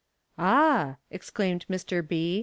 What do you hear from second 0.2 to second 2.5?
"Ah!" exclaimed Mr. B.